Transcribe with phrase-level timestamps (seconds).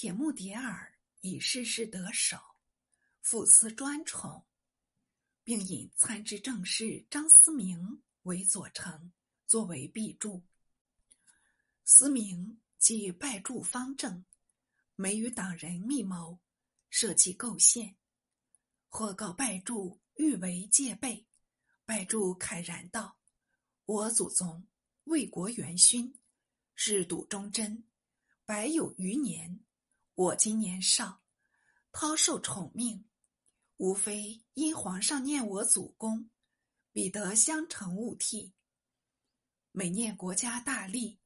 [0.00, 2.38] 铁木迭儿以事事得手，
[3.20, 4.46] 父司专宠，
[5.42, 9.10] 并引参知政事张思明为左丞，
[9.48, 10.44] 作为弼助。
[11.84, 14.24] 思明即拜助方正，
[14.94, 16.38] 每与党人密谋，
[16.88, 17.96] 设计构陷。
[18.86, 21.26] 或告拜助欲为戒备，
[21.84, 23.18] 拜助慨然道
[23.84, 24.64] ：“我祖宗
[25.06, 26.16] 为国元勋，
[26.76, 27.82] 是笃忠贞，
[28.44, 29.58] 百有余年。
[30.18, 31.22] 我今年少，
[31.92, 33.08] 抛受宠命，
[33.76, 36.28] 无非因皇上念我祖功，
[36.92, 38.52] 彼得相承勿替。
[39.70, 41.20] 每念国家大利，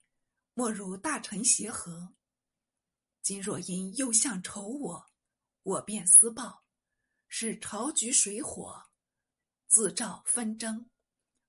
[0.52, 2.12] 莫如大臣协和。
[3.22, 5.10] 今若因右相仇我，
[5.62, 6.66] 我便私报。”
[7.34, 8.90] 使朝局水火，
[9.68, 10.90] 自造纷争。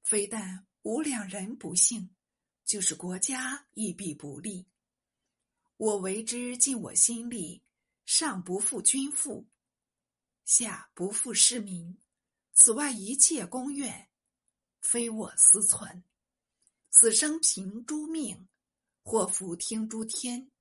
[0.01, 2.15] 非但吾两人不幸，
[2.63, 4.65] 就是国家亦必不利。
[5.77, 7.63] 我为之尽我心力，
[8.05, 9.47] 上不负君父，
[10.45, 11.97] 下不负市民。
[12.53, 14.09] 此外一切公愿，
[14.81, 16.03] 非我私存。
[16.91, 18.47] 此生凭诸命，
[19.01, 20.51] 祸福听诸天。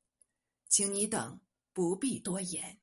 [0.69, 1.39] 请你等
[1.75, 2.81] 不必多言。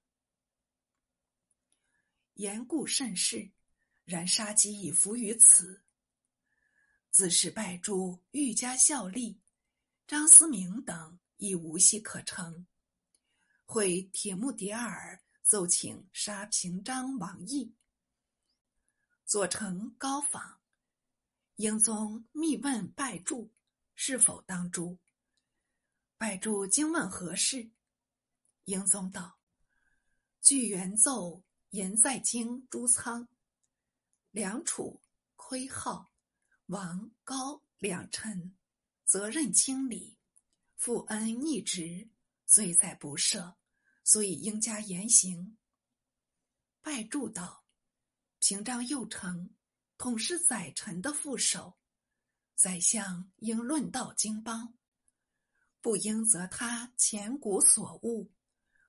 [2.36, 3.52] 言故甚是，
[4.06, 5.84] 然杀机已伏于此。
[7.10, 9.42] 自是拜诸愈加效力，
[10.06, 12.68] 张思明等亦无戏可成。
[13.66, 17.74] 会铁木迭儿奏请杀平章王义，
[19.26, 20.62] 左丞高访，
[21.56, 23.52] 英宗密问拜祝
[23.96, 25.00] 是否当诛。
[26.18, 27.72] 拜祝惊问何事，
[28.66, 29.40] 英宗道：
[30.40, 31.44] 据原奏。
[31.72, 33.30] 言在京诸仓，
[34.32, 35.04] 梁楚、
[35.36, 36.12] 窥浩、
[36.66, 38.58] 王高两臣，
[39.06, 40.18] 责任清理，
[40.80, 42.10] 负恩逆职，
[42.46, 43.56] 罪在不赦，
[44.06, 45.58] 所以应加严刑。
[46.82, 47.66] 拜祝道：
[48.40, 49.50] 平章右丞，
[49.98, 51.78] 统是宰臣的副手，
[52.56, 54.74] 宰相应论道经邦，
[55.82, 58.32] 不应责他前古所误。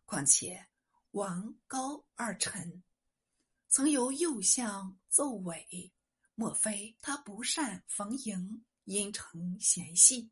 [0.07, 0.69] 况且。
[1.13, 2.85] 王高二臣
[3.67, 5.93] 曾由右相奏委，
[6.37, 10.31] 莫非他不善逢迎，因成嫌隙？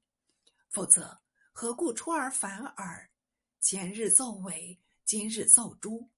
[0.68, 1.20] 否则
[1.60, 3.10] 何故出尔反尔？
[3.58, 6.08] 前日奏委，今日奏诛。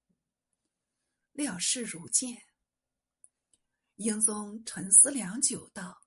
[1.32, 2.42] 料事如见。
[3.96, 6.02] 英宗沉思良久，道：“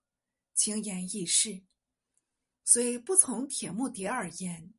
[0.53, 1.63] 轻言易事，
[2.63, 4.71] 虽不从铁木迭儿言。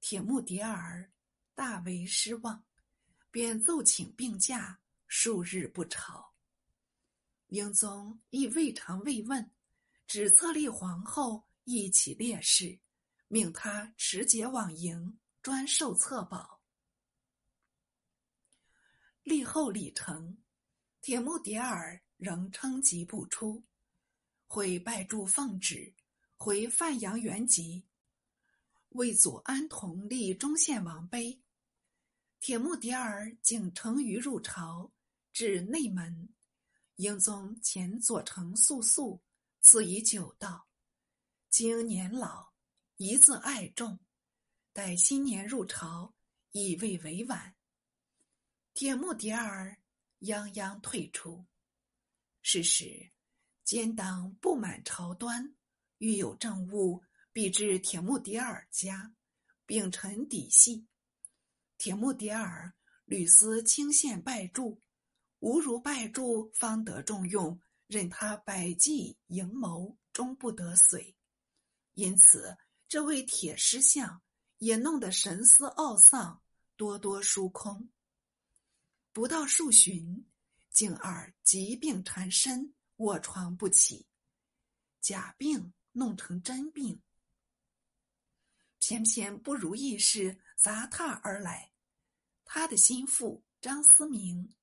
[0.00, 1.12] 铁木迭儿。”
[1.56, 2.64] 大为失望，
[3.32, 4.78] 便奏请病假，
[5.08, 6.36] 数日不朝。
[7.48, 9.50] 英宗亦未尝慰问，
[10.06, 12.78] 只册立皇后一起烈士，
[13.28, 16.62] 命他持节往迎，专受册宝。
[19.22, 20.36] 立后礼成，
[21.00, 23.64] 铁木迭儿仍称疾不出，
[24.46, 25.94] 会拜祝奉旨，
[26.36, 27.86] 回范阳原籍，
[28.90, 31.42] 为祖安同立中献王碑。
[32.38, 34.92] 铁木迭儿竟乘舆入朝，
[35.32, 36.28] 至内门，
[36.96, 39.22] 英宗遣左丞肃肃
[39.60, 40.68] 赐以酒道
[41.48, 42.53] ：“经年老，
[42.96, 43.98] 一字爱重，
[44.72, 46.14] 待新年入朝，
[46.52, 47.56] 已未为晚。”
[48.72, 49.78] 铁木迭儿
[50.20, 51.44] 泱泱退出。
[52.40, 53.10] 是时，
[53.64, 55.56] 奸党不满朝端，
[55.98, 59.14] 欲有政务，必至铁木迭儿家，
[59.66, 60.86] 秉陈底细。
[61.78, 62.74] 铁木迭儿
[63.06, 64.80] 屡思清献拜祝，
[65.40, 71.16] 吾如拜祝方得重用，任他百计营谋，终不得遂。
[71.94, 72.56] 因此，
[72.94, 74.22] 这位铁狮像
[74.58, 76.40] 也弄得神思懊丧，
[76.76, 77.90] 多多疏空。
[79.12, 80.24] 不到数旬，
[80.70, 84.06] 竟儿疾病缠身，卧床不起，
[85.00, 87.02] 假病弄成真病。
[88.78, 91.72] 偏偏不如意事杂沓而来。
[92.44, 94.54] 他的心腹张思明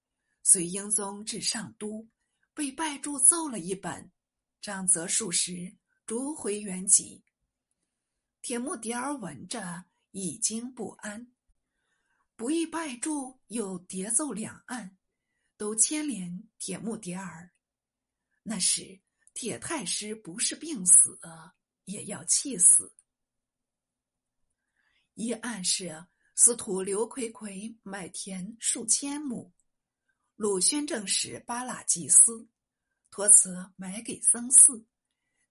[0.41, 2.07] 随英宗至上都，
[2.53, 4.09] 被拜祝奏了一本，
[4.61, 5.75] 杖责数十，
[6.05, 7.25] 逐回原籍。
[8.41, 11.31] 铁木迭儿闻着，已经不安。
[12.35, 14.97] 不意拜住又叠奏两岸，
[15.57, 17.51] 都牵连铁木迭儿。
[18.43, 19.01] 那时
[19.33, 21.19] 铁太师不是病死，
[21.85, 22.93] 也要气死。
[25.13, 26.07] 一案是。
[26.33, 29.53] 司徒刘奎奎买田数千亩，
[30.35, 32.49] 鲁宣政使巴剌祭司，
[33.11, 34.87] 托辞买给僧寺，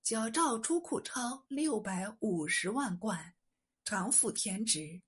[0.03, 3.35] 矫诏出库钞六百五十万贯，
[3.85, 5.03] 偿付田职。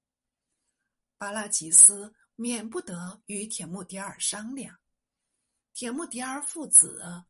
[1.16, 4.78] 巴拉吉斯免不得与铁木迭儿商量。
[5.72, 7.24] 铁木迭儿父子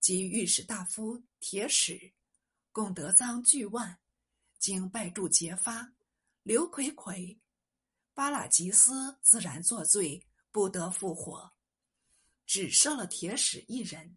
[0.00, 2.12] 及御史大夫铁史
[2.70, 3.98] 共得赃巨万，
[4.58, 5.92] 经拜祝揭发，
[6.44, 7.38] 刘奎奎、
[8.14, 11.52] 巴拉吉斯自然作罪，不得复活，
[12.46, 14.16] 只赦了铁使一人。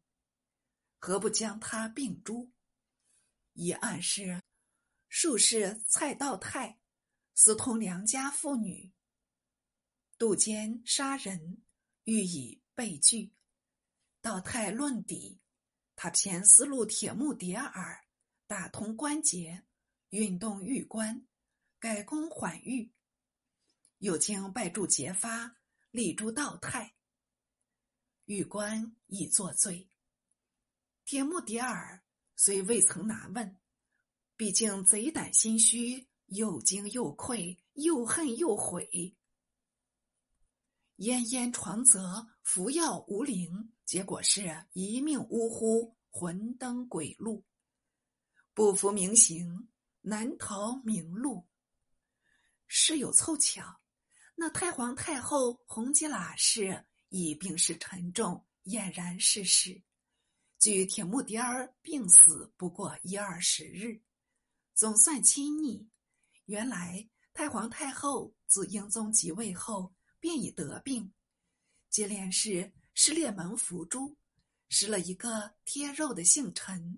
[1.00, 2.52] 何不将他并诛？
[3.54, 4.42] 一案是
[5.10, 6.80] 术士蔡道泰
[7.34, 8.94] 私通良家妇女，
[10.18, 11.62] 杜奸杀人，
[12.04, 13.34] 欲以被拒。
[14.22, 15.42] 道泰论底，
[15.96, 18.06] 他偏思路铁木迭儿，
[18.48, 19.64] 打通关节，
[20.10, 21.26] 运动玉关，
[21.80, 22.94] 改弓缓狱。
[23.98, 25.58] 又经拜祝揭发，
[25.90, 26.96] 立诛道泰。
[28.26, 29.90] 玉官已作罪。
[31.04, 32.01] 铁木迭儿
[32.44, 33.56] 虽未曾拿问，
[34.36, 39.16] 毕竟贼胆心虚，又惊又愧，又恨又悔。
[40.98, 47.46] 奄奄床泽，服药无灵，结果是一命呜呼，魂登鬼路。
[48.56, 49.70] 不服明刑，
[50.02, 51.48] 难逃明路。
[52.66, 53.82] 事有凑巧，
[54.34, 59.84] 那太皇太后弘吉喇氏已病势沉重，俨然逝世。
[60.62, 64.00] 距铁木迭儿病死不过一二十日，
[64.76, 65.90] 总算亲昵。
[66.46, 71.12] 原来太皇太后自英宗即位后便已得病，
[71.90, 74.16] 接连是失列门伏诛，
[74.70, 76.96] 失了一个贴肉的姓陈；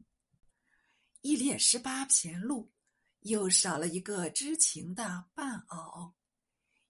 [1.22, 2.70] 一列十八骈录，
[3.22, 6.14] 又少了一个知情的伴偶。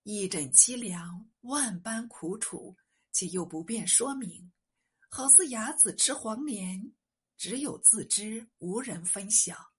[0.01, 2.75] 一枕凄凉，万般苦楚，
[3.11, 4.51] 且又不便说明。
[5.15, 6.91] 好似哑子吃黄连，
[7.37, 9.71] 只有自知，无人分晓。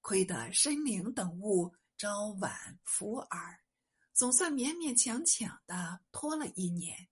[0.00, 3.64] 亏得申灵等物朝晚伏耳，
[4.12, 7.08] 总算勉勉强强的拖了一年。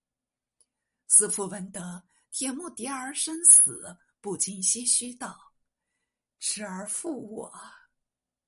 [1.08, 5.52] 司父闻得铁木迭儿身死，不禁唏嘘道
[6.38, 7.52] ：“痴儿负我，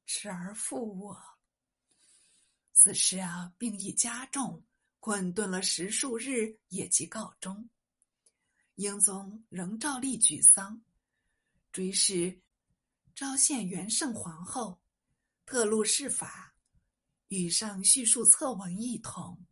[0.07, 1.21] 痴儿负我。”
[2.73, 4.65] 此时啊，病已加重，
[5.01, 7.69] 困顿了十数日，也即告终。
[8.77, 10.83] 英宗仍照例举丧，
[11.71, 12.43] 追谥
[13.15, 14.83] 昭献元圣皇后，
[15.47, 16.57] 特录谥法，
[17.29, 19.47] 与上叙述册文一同。